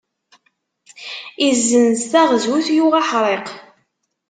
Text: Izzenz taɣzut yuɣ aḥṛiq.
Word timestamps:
Izzenz 1.47 2.01
taɣzut 2.11 2.67
yuɣ 2.77 2.93
aḥṛiq. 3.01 3.47